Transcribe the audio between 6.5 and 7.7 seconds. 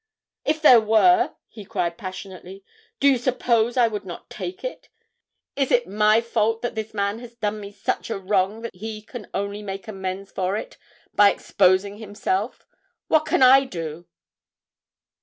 that this man has done